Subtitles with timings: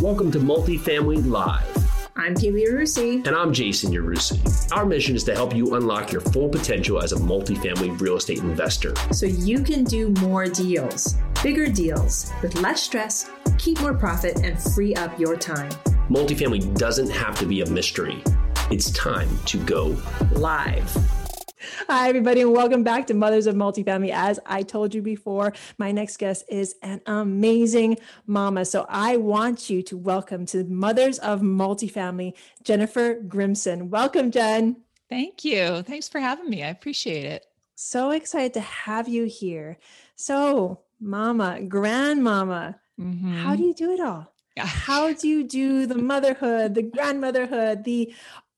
[0.00, 2.08] Welcome to Multifamily Live.
[2.16, 3.24] I'm Keely Yarusi.
[3.26, 4.72] And I'm Jason Yarusi.
[4.72, 8.38] Our mission is to help you unlock your full potential as a multifamily real estate
[8.38, 8.94] investor.
[9.12, 14.60] So you can do more deals, bigger deals, with less stress, keep more profit, and
[14.60, 15.70] free up your time.
[16.08, 18.24] Multifamily doesn't have to be a mystery.
[18.70, 19.96] It's time to go
[20.32, 20.90] live.
[21.88, 24.10] Hi, everybody, and welcome back to Mothers of Multifamily.
[24.12, 28.64] As I told you before, my next guest is an amazing mama.
[28.64, 32.32] So I want you to welcome to Mothers of Multifamily,
[32.64, 33.90] Jennifer Grimson.
[33.90, 34.76] Welcome, Jen.
[35.08, 35.82] Thank you.
[35.82, 36.64] Thanks for having me.
[36.64, 37.46] I appreciate it.
[37.76, 39.78] So excited to have you here.
[40.16, 43.34] So, mama, grandmama, mm-hmm.
[43.34, 44.32] how do you do it all?
[44.58, 48.12] How do you do the motherhood, the grandmotherhood, the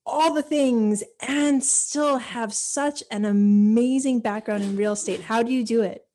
[0.06, 5.20] all the things and still have such an amazing background in real estate?
[5.20, 6.06] How do you do it?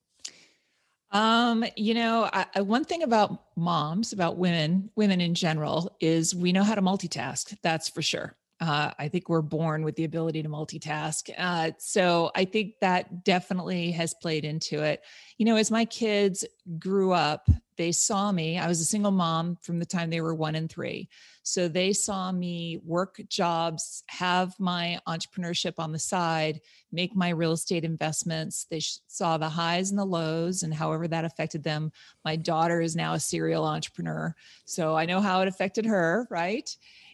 [1.12, 6.52] Um, you know, I, one thing about moms, about women, women in general, is we
[6.52, 7.57] know how to multitask.
[7.63, 8.35] That's for sure.
[8.59, 11.29] Uh, I think we're born with the ability to multitask.
[11.38, 15.01] Uh, so I think that definitely has played into it.
[15.38, 16.46] You know, as my kids
[16.77, 18.60] grew up, they saw me.
[18.60, 21.07] I was a single mom from the time they were one and three.
[21.43, 26.60] So they saw me work jobs, have my entrepreneurship on the side,
[26.91, 28.68] make my real estate investments.
[28.70, 31.94] They saw the highs and the lows and however that affected them.
[32.26, 34.35] My daughter is now a serial entrepreneur.
[34.66, 36.70] So I know how it affected her, right?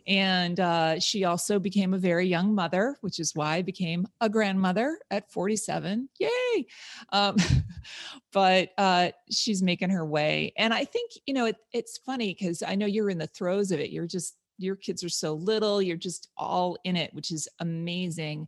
[0.08, 4.30] And uh, she also became a very young mother, which is why I became a
[4.30, 6.09] grandmother at 47.
[6.20, 6.67] Yay!
[7.12, 7.38] Um,
[8.31, 10.53] but uh, she's making her way.
[10.58, 13.72] And I think, you know, it, it's funny because I know you're in the throes
[13.72, 13.89] of it.
[13.89, 18.47] You're just, your kids are so little, you're just all in it, which is amazing.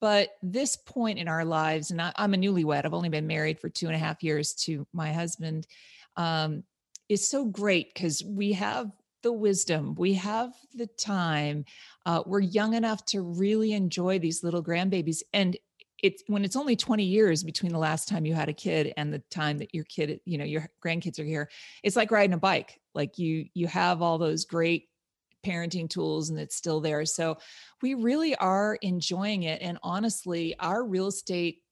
[0.00, 3.60] But this point in our lives, and I, am a newlywed, I've only been married
[3.60, 5.66] for two and a half years to my husband,
[6.16, 6.64] um,
[7.08, 8.90] is so great because we have
[9.24, 11.64] the wisdom, we have the time.
[12.06, 15.22] Uh, we're young enough to really enjoy these little grandbabies.
[15.32, 15.56] And
[16.00, 19.12] it's when it's only 20 years between the last time you had a kid and
[19.12, 21.50] the time that your kid, you know, your grandkids are here,
[21.82, 22.80] it's like riding a bike.
[22.94, 24.88] Like you, you have all those great
[25.44, 27.04] parenting tools and it's still there.
[27.06, 27.38] So
[27.82, 29.62] we really are enjoying it.
[29.62, 31.62] And honestly, our real estate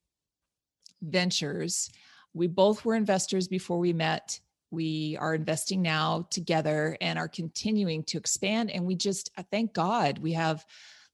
[1.01, 1.91] ventures,
[2.33, 4.39] we both were investors before we met
[4.73, 8.71] we are investing now together and are continuing to expand.
[8.71, 10.65] And we just thank god we have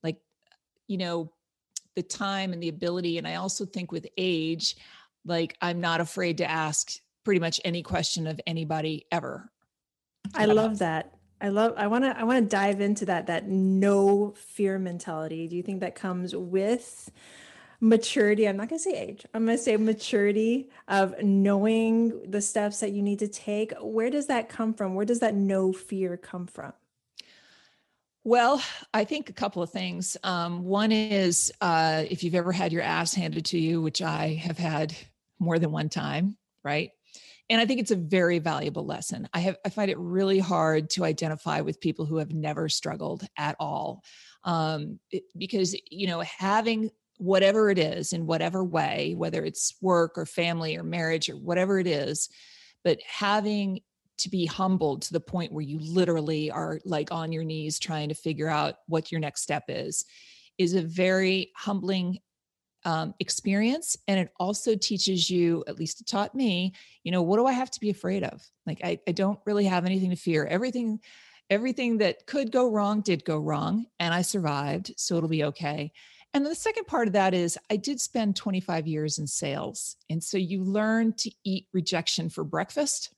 [0.01, 0.17] like
[0.87, 1.31] you know
[1.95, 3.17] the time and the ability.
[3.17, 4.77] And i also think with age
[5.25, 6.93] like i'm not afraid to ask
[7.25, 9.51] pretty much any question of anybody ever.
[10.33, 11.13] I love that.
[11.41, 15.47] I love i want to i want to dive into that that no fear mentality.
[15.47, 17.11] Do you think that comes with
[17.81, 22.41] maturity i'm not going to say age i'm going to say maturity of knowing the
[22.41, 25.71] steps that you need to take where does that come from where does that no
[25.71, 26.73] fear come from
[28.25, 28.61] well,
[28.93, 30.17] I think a couple of things.
[30.23, 34.33] Um, one is uh, if you've ever had your ass handed to you, which I
[34.43, 34.93] have had
[35.39, 36.91] more than one time, right?
[37.49, 39.27] And I think it's a very valuable lesson.
[39.33, 43.25] I have I find it really hard to identify with people who have never struggled
[43.37, 44.03] at all,
[44.43, 50.17] um, it, because you know having whatever it is in whatever way, whether it's work
[50.17, 52.29] or family or marriage or whatever it is,
[52.83, 53.81] but having
[54.17, 58.09] to be humbled to the point where you literally are like on your knees trying
[58.09, 60.05] to figure out what your next step is,
[60.57, 62.19] is a very humbling
[62.85, 63.97] um, experience.
[64.07, 67.51] And it also teaches you, at least it taught me, you know, what do I
[67.51, 68.41] have to be afraid of?
[68.65, 70.45] Like, I, I don't really have anything to fear.
[70.45, 70.99] Everything,
[71.49, 74.93] everything that could go wrong did go wrong, and I survived.
[74.97, 75.91] So it'll be okay.
[76.33, 79.95] And the second part of that is I did spend 25 years in sales.
[80.09, 83.13] And so you learn to eat rejection for breakfast.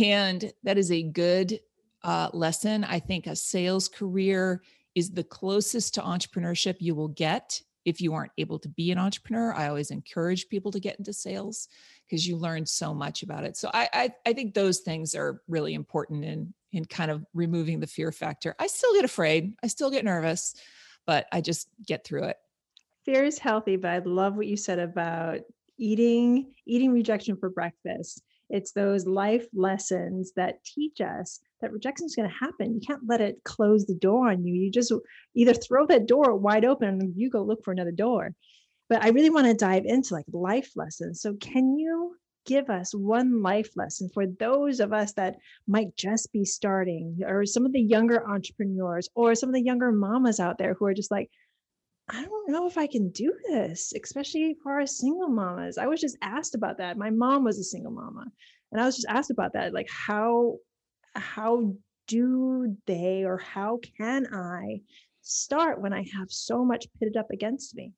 [0.00, 1.60] And that is a good
[2.02, 2.84] uh, lesson.
[2.84, 4.62] I think a sales career
[4.94, 8.98] is the closest to entrepreneurship you will get if you aren't able to be an
[8.98, 9.52] entrepreneur.
[9.52, 11.68] I always encourage people to get into sales
[12.06, 13.56] because you learn so much about it.
[13.56, 17.78] So I, I, I think those things are really important in in kind of removing
[17.78, 18.56] the fear factor.
[18.58, 19.54] I still get afraid.
[19.62, 20.56] I still get nervous
[21.06, 22.36] but I just get through it.
[23.04, 25.40] Fear is healthy, but I love what you said about
[25.78, 28.22] eating eating rejection for breakfast.
[28.50, 32.74] It's those life lessons that teach us that rejection is going to happen.
[32.74, 34.54] You can't let it close the door on you.
[34.54, 34.92] You just
[35.34, 38.34] either throw that door wide open and you go look for another door.
[38.88, 41.22] But I really want to dive into like life lessons.
[41.22, 42.16] So can you
[42.46, 45.36] give us one life lesson for those of us that
[45.66, 49.92] might just be starting, or some of the younger entrepreneurs, or some of the younger
[49.92, 51.30] mamas out there who are just like,
[52.08, 55.78] I don't know if I can do this, especially for our single mamas.
[55.78, 56.98] I was just asked about that.
[56.98, 58.26] My mom was a single mama,
[58.72, 60.58] and I was just asked about that, like how
[61.14, 61.74] how
[62.06, 64.80] do they or how can I
[65.22, 67.92] start when I have so much pitted up against me?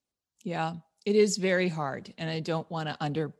[0.44, 2.12] Yeah, it is very hard.
[2.18, 3.34] And I don't want to under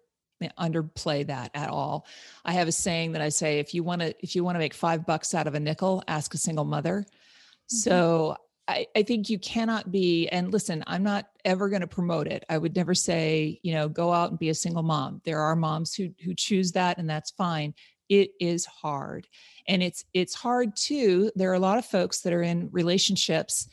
[0.58, 2.06] underplay that at all.
[2.44, 4.60] I have a saying that I say if you want to if you want to
[4.60, 7.00] make 5 bucks out of a nickel, ask a single mother.
[7.00, 7.76] Mm-hmm.
[7.76, 8.36] So
[8.68, 12.44] I, I think you cannot be and listen, I'm not ever going to promote it.
[12.50, 15.20] I would never say, you know, go out and be a single mom.
[15.24, 17.74] There are moms who who choose that and that's fine.
[18.08, 19.26] It is hard.
[19.68, 21.30] And it's it's hard too.
[21.34, 23.68] There are a lot of folks that are in relationships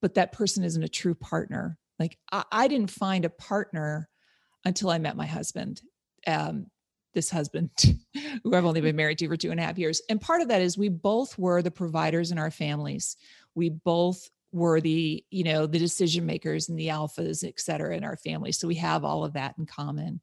[0.00, 1.76] but that person isn't a true partner.
[1.98, 4.08] Like I, I didn't find a partner
[4.64, 5.82] until I met my husband.
[6.26, 6.66] Um,
[7.14, 7.70] this husband
[8.44, 10.00] who I've only been married to for two and a half years.
[10.08, 13.16] And part of that is we both were the providers in our families.
[13.54, 18.04] We both were the, you know, the decision makers and the alphas, et cetera, in
[18.04, 18.52] our family.
[18.52, 20.20] So we have all of that in common.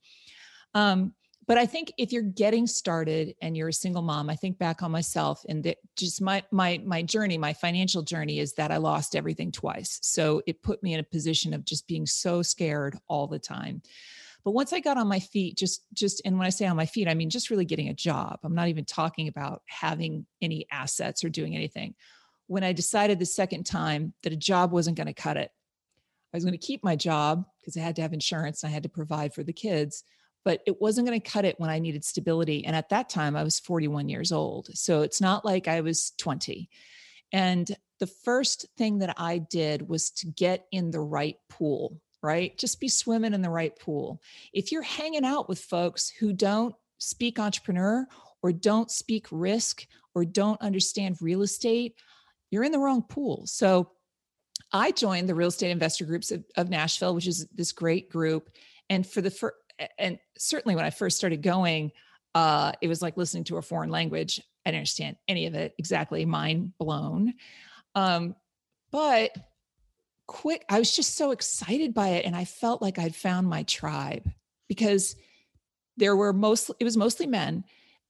[0.73, 1.13] Um,
[1.47, 4.81] but I think if you're getting started and you're a single mom, I think back
[4.81, 8.77] on myself and that just my my my journey, my financial journey is that I
[8.77, 9.99] lost everything twice.
[10.01, 13.83] So it put me in a position of just being so scared all the time.
[14.45, 16.85] But once I got on my feet, just just and when I say on my
[16.85, 18.39] feet, I mean just really getting a job.
[18.43, 21.95] I'm not even talking about having any assets or doing anything.
[22.47, 25.49] When I decided the second time that a job wasn't going to cut it,
[26.31, 28.73] I was going to keep my job because I had to have insurance and I
[28.73, 30.03] had to provide for the kids
[30.45, 32.65] but it wasn't going to cut it when I needed stability.
[32.65, 34.69] And at that time, I was 41 years old.
[34.77, 36.69] So it's not like I was 20.
[37.33, 42.57] And the first thing that I did was to get in the right pool, right?
[42.57, 44.19] Just be swimming in the right pool.
[44.51, 48.07] If you're hanging out with folks who don't speak entrepreneur
[48.41, 49.85] or don't speak risk
[50.15, 51.95] or don't understand real estate,
[52.49, 53.45] you're in the wrong pool.
[53.45, 53.91] So
[54.73, 58.49] I joined the real estate investor groups of, of Nashville, which is this great group.
[58.89, 59.55] And for the first,
[59.99, 61.91] and certainly when I first started going,
[62.33, 64.41] uh, it was like listening to a foreign language.
[64.65, 67.33] I didn't understand any of it exactly, mind blown.
[67.93, 68.35] Um,
[68.91, 69.31] but
[70.27, 72.25] quick, I was just so excited by it.
[72.25, 74.29] And I felt like I'd found my tribe
[74.67, 75.15] because
[75.97, 77.63] there were mostly, it was mostly men.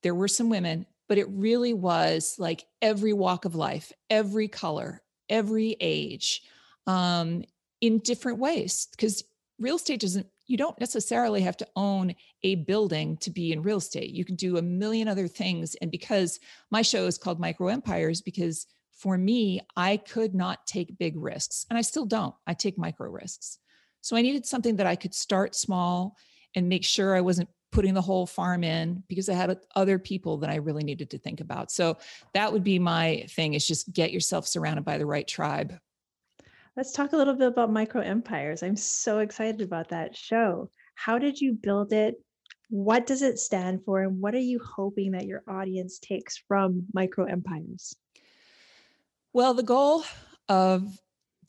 [0.04, 5.02] There were some women, but it really was like every walk of life, every color,
[5.30, 6.44] every age,
[6.88, 7.44] um,
[7.82, 8.88] in different ways.
[8.92, 9.24] Because
[9.60, 13.78] real estate doesn't you don't necessarily have to own a building to be in real
[13.78, 14.12] estate.
[14.12, 15.76] You can do a million other things.
[15.76, 16.40] And because
[16.70, 18.68] my show is called Micro Empires, because
[19.06, 22.34] for me, I could not take big risks, and I still don't.
[22.48, 23.60] I take micro risks.
[24.02, 26.18] So I needed something that I could start small
[26.56, 30.38] and make sure I wasn't putting the whole farm in because I had other people
[30.38, 31.70] that I really needed to think about.
[31.70, 31.98] So
[32.34, 35.78] that would be my thing is just get yourself surrounded by the right tribe
[36.76, 38.62] Let's talk a little bit about Micro Empires.
[38.62, 40.70] I'm so excited about that show.
[40.96, 42.16] How did you build it?
[42.70, 44.02] What does it stand for?
[44.02, 47.96] And what are you hoping that your audience takes from Micro Empires?
[49.36, 50.06] Well, the goal
[50.48, 50.98] of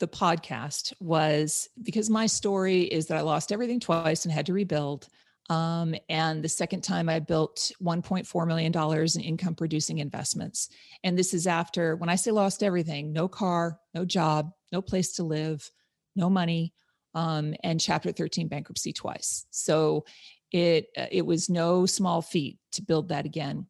[0.00, 4.52] the podcast was because my story is that I lost everything twice and had to
[4.52, 5.06] rebuild.
[5.50, 8.72] Um, and the second time I built $1.4 million
[9.14, 10.68] in income producing investments.
[11.04, 15.12] And this is after, when I say lost everything, no car, no job, no place
[15.12, 15.70] to live,
[16.16, 16.74] no money,
[17.14, 19.46] um, and Chapter 13 bankruptcy twice.
[19.50, 20.06] So
[20.50, 23.68] it uh, it was no small feat to build that again.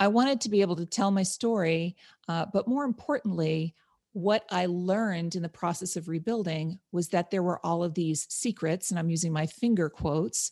[0.00, 1.94] I wanted to be able to tell my story,
[2.26, 3.74] uh, but more importantly,
[4.12, 8.26] what I learned in the process of rebuilding was that there were all of these
[8.28, 10.50] secrets, and I'm using my finger quotes,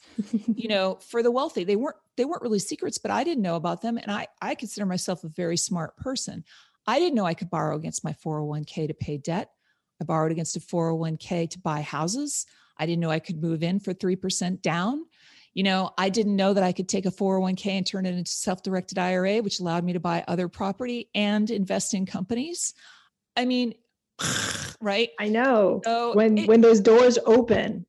[0.55, 1.65] you know, for the wealthy.
[1.65, 3.97] They weren't they weren't really secrets, but I didn't know about them.
[3.97, 6.45] And I I consider myself a very smart person.
[6.87, 9.51] I didn't know I could borrow against my 401k to pay debt.
[10.01, 12.47] I borrowed against a 401k to buy houses.
[12.79, 15.05] I didn't know I could move in for 3% down.
[15.59, 18.31] You know, I didn't know that I could take a 401k and turn it into
[18.31, 22.75] self-directed IRA, which allowed me to buy other property and invest in companies.
[23.37, 23.75] I mean,
[24.81, 25.11] right?
[25.19, 25.81] I know.
[25.85, 27.87] So when it, when those doors open.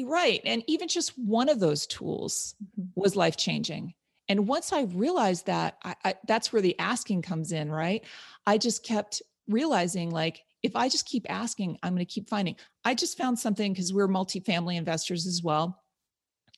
[0.00, 0.40] Right.
[0.44, 2.88] And even just one of those tools mm-hmm.
[2.94, 3.92] was life-changing.
[4.28, 8.04] And once I realized that, I, I, that's where the asking comes in, right?
[8.46, 12.54] I just kept realizing like if I just keep asking, I'm going to keep finding.
[12.84, 15.82] I just found something because we're multifamily investors as well.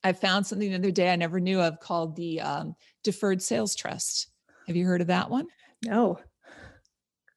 [0.04, 3.74] I found something the other day I never knew of called the um, Deferred Sales
[3.74, 4.28] Trust.
[4.66, 5.46] Have you heard of that one?
[5.84, 6.18] No.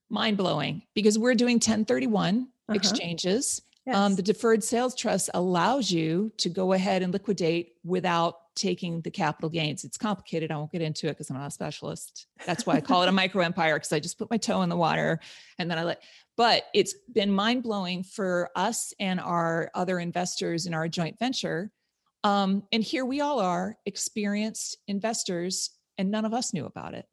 [0.10, 2.76] Mind blowing because we're doing 1031 uh-huh.
[2.76, 3.62] exchanges.
[3.88, 3.96] Um, yes.
[3.96, 9.12] Um, the Deferred Sales Trust allows you to go ahead and liquidate without taking the
[9.12, 9.84] capital gains.
[9.84, 10.52] It's complicated.
[10.52, 12.28] I won't get into it because I'm not a specialist.
[12.46, 14.70] That's why I call it a micro empire because I just put my toe in
[14.70, 15.20] the water
[15.60, 16.02] and then I let,
[16.38, 21.72] but it's been mind blowing for us and our other investors in our joint venture.
[22.26, 27.06] Um, and here we all are, experienced investors, and none of us knew about it.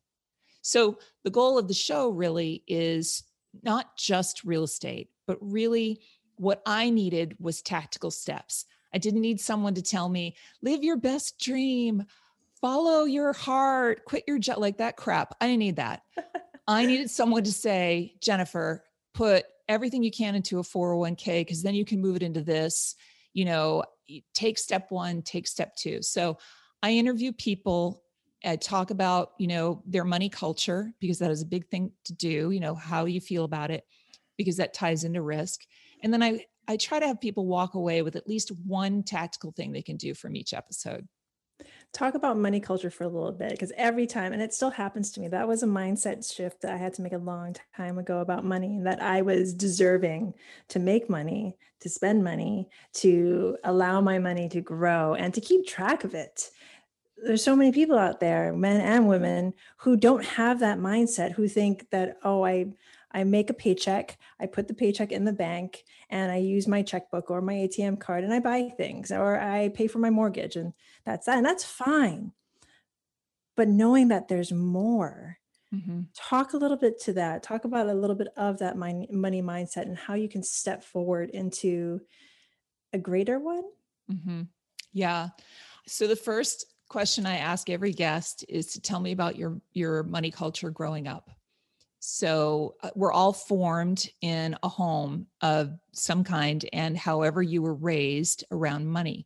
[0.63, 3.23] So the goal of the show really is
[3.63, 6.01] not just real estate, but really
[6.37, 8.65] what I needed was tactical steps.
[8.95, 12.05] I didn't need someone to tell me, live your best dream,
[12.63, 15.35] follow your heart, quit your job, like that crap.
[15.43, 16.05] I didn't need that.
[16.67, 21.75] I needed someone to say, Jennifer, put everything you can into a 401k because then
[21.75, 22.95] you can move it into this.
[23.35, 23.85] You know,
[24.35, 26.03] take step one, take step two.
[26.03, 26.39] So
[26.83, 28.03] I interview people
[28.45, 32.13] I talk about, you know, their money culture because that is a big thing to
[32.13, 33.85] do, you know, how you feel about it
[34.37, 35.61] because that ties into risk.
[36.03, 39.53] And then I I try to have people walk away with at least one tactical
[39.53, 41.09] thing they can do from each episode
[41.93, 45.11] talk about money culture for a little bit because every time and it still happens
[45.11, 47.99] to me that was a mindset shift that i had to make a long time
[47.99, 50.33] ago about money that i was deserving
[50.69, 55.67] to make money to spend money to allow my money to grow and to keep
[55.67, 56.49] track of it.
[57.17, 61.49] There's so many people out there men and women who don't have that mindset who
[61.49, 62.67] think that oh i
[63.15, 66.83] I make a paycheck, I put the paycheck in the bank, and I use my
[66.83, 70.57] checkbook or my ATM card and I buy things or I pay for my mortgage,
[70.57, 70.75] and
[71.07, 71.39] that's that.
[71.39, 72.33] And that's fine.
[73.57, 75.39] But knowing that there's more,
[75.75, 76.03] mm-hmm.
[76.15, 77.43] talk a little bit to that.
[77.43, 81.31] Talk about a little bit of that money mindset and how you can step forward
[81.31, 82.01] into
[82.93, 83.65] a greater one.
[84.11, 84.43] Mm-hmm.
[84.93, 85.31] Yeah.
[85.87, 90.03] So the first question I ask every guest is to tell me about your your
[90.03, 91.31] money culture growing up.
[92.05, 97.75] So uh, we're all formed in a home of some kind, and however you were
[97.75, 99.25] raised around money.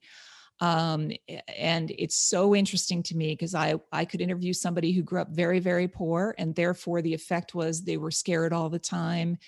[0.61, 1.11] Um,
[1.57, 5.31] and it's so interesting to me because I I could interview somebody who grew up
[5.31, 9.39] very very poor, and therefore the effect was they were scared all the time,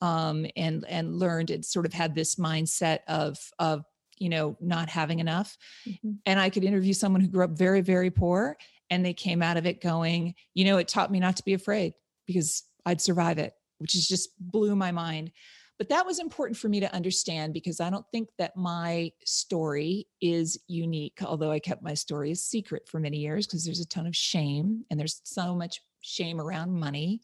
[0.00, 3.84] um, and and learned it sort of had this mindset of of
[4.16, 5.58] you know not having enough.
[5.88, 6.12] Mm-hmm.
[6.24, 8.56] And I could interview someone who grew up very very poor,
[8.90, 11.54] and they came out of it going, you know, it taught me not to be
[11.54, 11.92] afraid
[12.28, 15.32] because I'd survive it, which is just blew my mind.
[15.78, 20.06] But that was important for me to understand because I don't think that my story
[20.22, 23.86] is unique, although I kept my story a secret for many years because there's a
[23.86, 27.20] ton of shame and there's so much shame around money.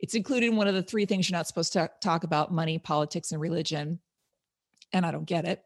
[0.00, 2.78] It's included in one of the three things you're not supposed to talk about money,
[2.78, 3.98] politics, and religion.
[4.94, 5.62] And I don't get it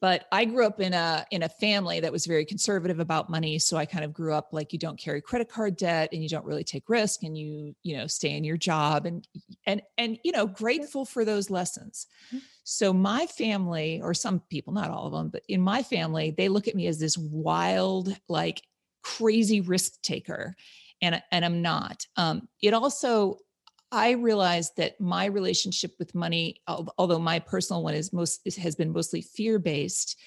[0.00, 3.58] but i grew up in a in a family that was very conservative about money
[3.58, 6.28] so i kind of grew up like you don't carry credit card debt and you
[6.28, 9.26] don't really take risk and you you know stay in your job and
[9.66, 12.06] and and you know grateful for those lessons.
[12.28, 12.38] Mm-hmm.
[12.64, 16.48] so my family or some people not all of them but in my family they
[16.48, 18.62] look at me as this wild like
[19.02, 20.54] crazy risk taker
[21.02, 22.06] and and i'm not.
[22.16, 23.38] Um it also
[23.92, 28.92] I realized that my relationship with money, although my personal one is most has been
[28.92, 30.18] mostly fear based,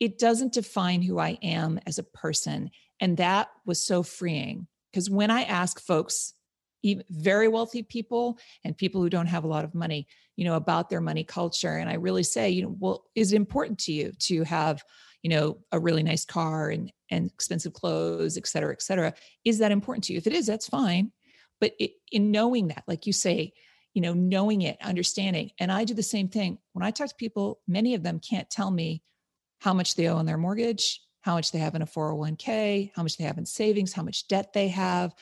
[0.00, 5.08] it doesn't define who I am as a person, and that was so freeing because
[5.08, 6.34] when I ask folks,
[6.82, 10.06] even very wealthy people and people who don't have a lot of money,
[10.36, 13.36] you know, about their money culture, and I really say, you know, well, is it
[13.36, 14.82] important to you to have
[15.22, 19.14] you know a really nice car and and expensive clothes et cetera et cetera?
[19.44, 20.18] Is that important to you?
[20.18, 21.12] If it is that's fine
[21.60, 23.52] but it, in knowing that like you say
[23.92, 26.58] you know knowing it understanding and i do the same thing.
[26.72, 29.02] When i talk to people many of them can't tell me
[29.60, 33.02] how much they owe on their mortgage how much they have in a 401k how
[33.02, 35.14] much they have in savings how much debt they have.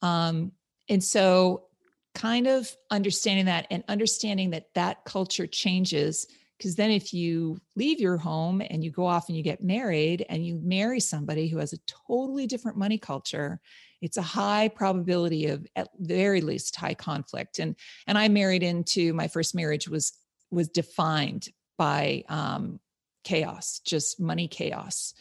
[0.00, 0.52] Um,
[0.88, 1.66] and so
[2.14, 6.26] kind of understanding that and understanding that that culture changes
[6.58, 10.24] because then if you leave your home and you go off and you get married
[10.28, 13.60] and you marry somebody who has a totally different money culture
[14.02, 17.74] it's a high probability of at very least high conflict and
[18.06, 20.12] and i married into my first marriage was
[20.50, 22.78] was defined by um,
[23.24, 25.14] chaos just money chaos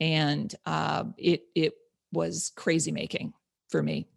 [0.00, 1.74] and uh, it it
[2.12, 3.32] was crazy making
[3.68, 4.08] for me.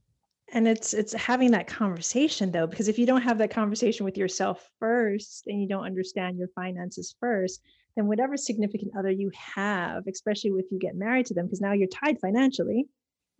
[0.51, 4.17] And it's it's having that conversation though because if you don't have that conversation with
[4.17, 7.62] yourself first and you don't understand your finances first
[7.96, 11.72] then whatever significant other you have especially if you get married to them because now
[11.72, 12.86] you're tied financially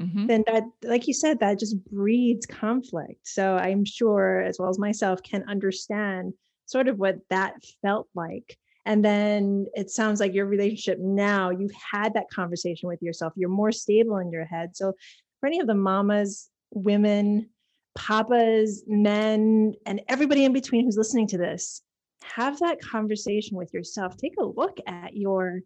[0.04, 0.28] mm-hmm.
[0.28, 3.28] then that like you said that just breeds conflict.
[3.28, 6.34] So i'm sure as well as myself can understand
[6.66, 8.58] sort of what that felt like.
[8.86, 13.34] And then it sounds like your relationship now you've had that conversation with yourself.
[13.36, 14.76] You're more stable in your head.
[14.76, 14.94] So
[15.40, 17.50] for any of the mamas women
[17.96, 21.84] papas men and everybody in between who's listening to this
[22.24, 24.18] have that conversation with yourself.
[24.18, 25.62] Take a look at your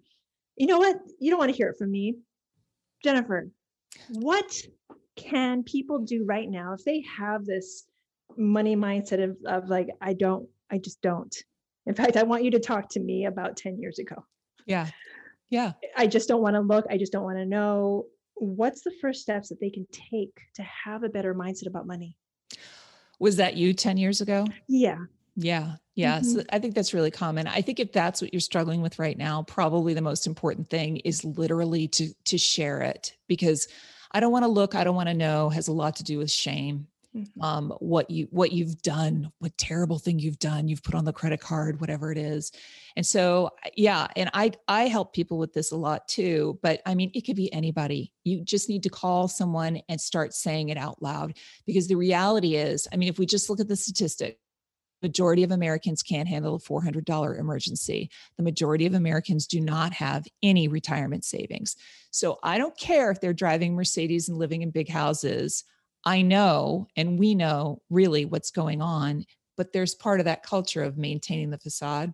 [0.58, 0.98] you know what?
[1.20, 2.18] You don't want to hear it from me.
[3.04, 3.50] Jennifer
[4.10, 4.52] what
[5.16, 7.86] can people do right now if they have this
[8.38, 11.36] money mindset of, of like i don't i just don't
[11.86, 14.16] in fact i want you to talk to me about 10 years ago
[14.66, 14.88] yeah
[15.50, 18.06] yeah i just don't want to look i just don't want to know
[18.40, 22.16] what's the first steps that they can take to have a better mindset about money?
[23.20, 24.46] Was that you 10 years ago?
[24.68, 25.00] Yeah.
[25.38, 25.76] Yeah.
[25.96, 26.20] Yeah.
[26.20, 26.40] Mm-hmm.
[26.40, 27.48] So I think that's really common.
[27.48, 30.98] I think if that's what you're struggling with right now, probably the most important thing
[30.98, 33.68] is literally to to share it because
[34.12, 36.18] I don't want to look, I don't want to know has a lot to do
[36.18, 37.42] with shame mm-hmm.
[37.42, 41.14] um, what you what you've done what terrible thing you've done you've put on the
[41.14, 42.52] credit card whatever it is
[42.96, 46.96] and so yeah and i i help people with this a lot too but i
[46.96, 50.78] mean it could be anybody you just need to call someone and start saying it
[50.78, 51.34] out loud
[51.66, 54.40] because the reality is i mean if we just look at the statistic
[55.02, 58.10] majority of americans can't handle a $400 emergency.
[58.38, 61.76] The majority of americans do not have any retirement savings.
[62.12, 65.64] So i don't care if they're driving mercedes and living in big houses.
[66.06, 69.26] I know and we know really what's going on,
[69.58, 72.14] but there's part of that culture of maintaining the facade.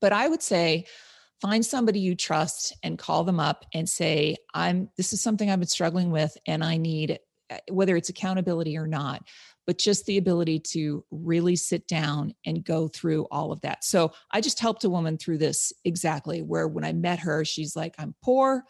[0.00, 0.86] But I would say
[1.40, 5.60] find somebody you trust and call them up and say, I'm this is something I've
[5.60, 7.18] been struggling with and I need
[7.54, 9.22] Uh, whether it's accountability or not,
[9.66, 13.84] but just the ability to really sit down and go through all of that.
[13.84, 17.76] So I just helped a woman through this exactly where when I met her, she's
[17.76, 18.64] like, I'm poor.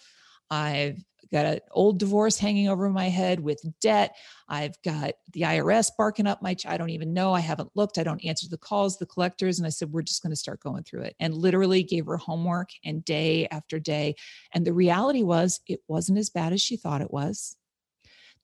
[0.51, 4.17] I've got an old divorce hanging over my head with debt.
[4.49, 7.33] I've got the IRS barking up my, ch- I don't even know.
[7.33, 7.99] I haven't looked.
[7.99, 9.59] I don't answer the calls, the collectors.
[9.59, 12.19] And I said, we're just going to start going through it and literally gave her
[12.19, 14.15] homework and day after day.
[14.53, 17.57] And the reality was it wasn't as bad as she thought it was.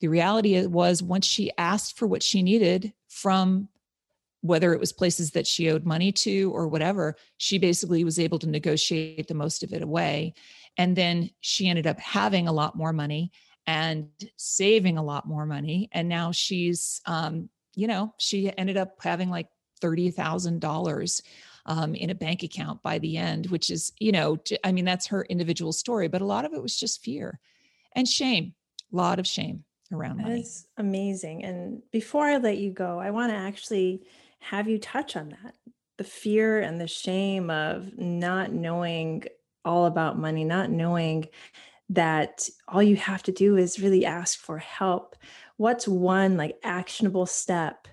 [0.00, 3.69] The reality was once she asked for what she needed from
[4.42, 8.38] whether it was places that she owed money to or whatever, she basically was able
[8.38, 10.35] to negotiate the most of it away.
[10.78, 13.33] And then she ended up having a lot more money
[13.66, 15.90] and saving a lot more money.
[15.92, 19.49] And now she's, um, you know, she ended up having like
[19.83, 21.23] $30,000
[21.66, 25.09] um, in a bank account by the end, which is, you know, I mean, that's
[25.09, 27.38] her individual story, but a lot of it was just fear
[27.95, 28.54] and shame,
[28.90, 30.42] a lot of shame around that money.
[30.42, 31.44] That's amazing.
[31.44, 34.04] And before I let you go, I want to actually
[34.40, 35.54] have you touch on that
[36.00, 39.22] the fear and the shame of not knowing
[39.66, 41.29] all about money, not knowing
[41.90, 45.14] that all you have to do is really ask for help.
[45.59, 47.87] What's one like actionable step,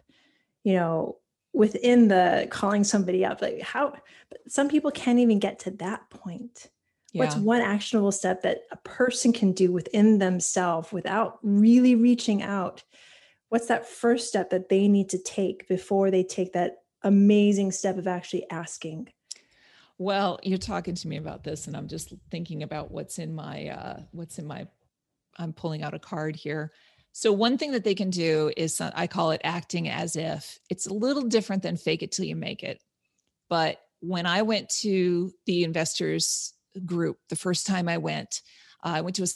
[0.64, 1.18] you know,
[1.52, 3.42] within the calling somebody up?
[3.42, 3.94] Like how
[4.30, 6.70] But some people can't even get to that point.
[7.14, 7.24] Yeah.
[7.24, 12.84] What's one actionable step that a person can do within themselves without really reaching out?
[13.50, 17.98] What's that first step that they need to take before they take that amazing step
[17.98, 19.10] of actually asking?
[19.98, 23.70] Well, you're talking to me about this, and I'm just thinking about what's in my
[23.70, 24.68] uh, what's in my.
[25.38, 26.72] I'm pulling out a card here.
[27.14, 30.60] So one thing that they can do is I call it acting as if.
[30.70, 32.80] It's a little different than fake it till you make it.
[33.50, 36.54] But when I went to the investors
[36.86, 38.42] group the first time I went,
[38.84, 39.28] uh, I went to a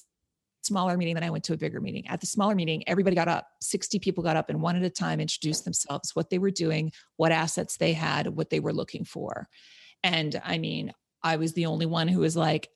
[0.63, 2.07] smaller meeting then I went to a bigger meeting.
[2.07, 4.89] At the smaller meeting, everybody got up, 60 people got up and one at a
[4.89, 9.03] time introduced themselves, what they were doing, what assets they had, what they were looking
[9.03, 9.47] for.
[10.03, 12.69] And I mean, I was the only one who was like,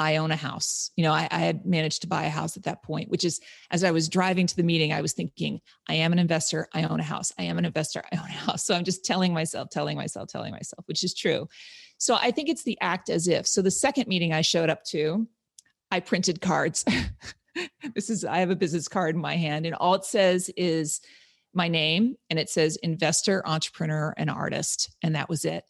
[0.00, 0.92] I own a house.
[0.96, 3.40] You know, I, I, had managed to buy a house at that point, which is
[3.72, 6.68] as I was driving to the meeting, I was thinking, I am an investor.
[6.72, 7.32] I own a house.
[7.36, 8.04] I am an investor.
[8.12, 8.64] I own a house.
[8.64, 11.48] So I'm just telling myself, telling myself, telling myself, which is true.
[11.98, 13.46] So I think it's the act as if.
[13.46, 15.26] So the second meeting I showed up to,
[15.90, 16.84] I printed cards.
[17.94, 21.00] this is, I have a business card in my hand, and all it says is
[21.54, 24.94] my name and it says investor, entrepreneur, and artist.
[25.02, 25.64] And that was it.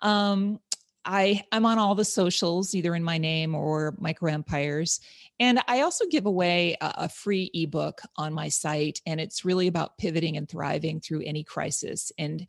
[0.02, 0.60] Um,
[1.06, 5.00] I, I'm on all the socials, either in my name or Micro Empires.
[5.40, 9.68] And I also give away a, a free ebook on my site, and it's really
[9.68, 12.12] about pivoting and thriving through any crisis.
[12.18, 12.48] And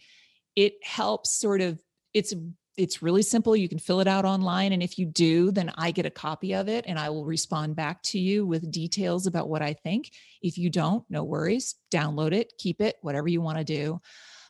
[0.55, 1.81] it helps sort of,
[2.13, 2.35] it's
[2.77, 3.55] it's really simple.
[3.55, 4.73] You can fill it out online.
[4.73, 7.77] And if you do, then I get a copy of it and I will respond
[7.77, 10.11] back to you with details about what I think.
[10.43, 11.77] If you don't, no worries.
[11.91, 14.01] Download it, keep it, whatever you want to do.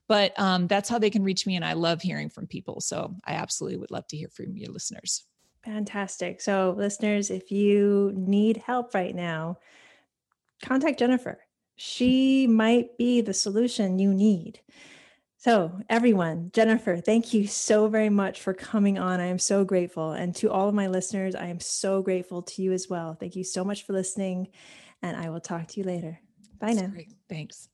[0.08, 1.56] But um, that's how they can reach me.
[1.56, 2.80] And I love hearing from people.
[2.80, 5.24] So I absolutely would love to hear from your listeners.
[5.64, 6.42] Fantastic.
[6.42, 9.58] So, listeners, if you need help right now,
[10.62, 11.38] contact Jennifer.
[11.76, 14.60] She might be the solution you need.
[15.44, 19.20] So, everyone, Jennifer, thank you so very much for coming on.
[19.20, 20.12] I am so grateful.
[20.12, 23.14] And to all of my listeners, I am so grateful to you as well.
[23.20, 24.48] Thank you so much for listening.
[25.02, 26.18] And I will talk to you later.
[26.58, 26.86] Bye That's now.
[26.86, 27.12] Great.
[27.28, 27.68] Thanks.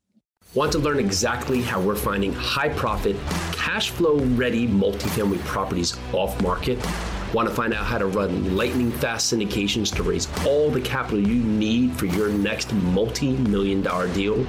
[0.53, 3.15] Want to learn exactly how we're finding high profit,
[3.53, 6.77] cash flow ready multifamily properties off market?
[7.33, 11.21] Want to find out how to run lightning fast syndications to raise all the capital
[11.21, 14.47] you need for your next multi million dollar deal?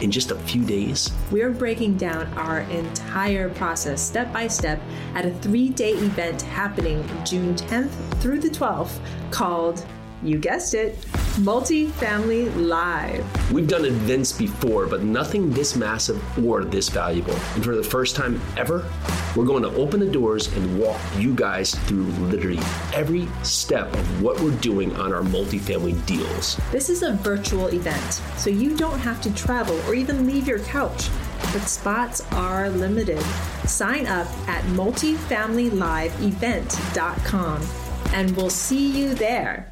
[0.00, 1.10] in just a few days?
[1.30, 4.80] We're breaking down our entire process step by step
[5.14, 8.98] at a three day event happening June 10th through the 12th
[9.30, 9.86] called
[10.22, 10.98] you guessed it,
[11.36, 13.52] Multifamily Live.
[13.52, 17.34] We've done events before, but nothing this massive or this valuable.
[17.54, 18.90] And for the first time ever,
[19.36, 22.62] we're going to open the doors and walk you guys through literally
[22.94, 26.58] every step of what we're doing on our multifamily deals.
[26.72, 30.60] This is a virtual event, so you don't have to travel or even leave your
[30.60, 31.10] couch
[31.52, 33.20] but spots are limited.
[33.66, 37.62] Sign up at multifamilyliveevent.com
[38.12, 39.64] and we'll see you there.